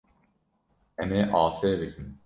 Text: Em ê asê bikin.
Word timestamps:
Em 1.01 1.09
ê 1.19 1.21
asê 1.41 1.71
bikin. 1.79 2.07